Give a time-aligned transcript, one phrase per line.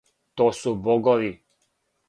[0.41, 1.31] То су богови.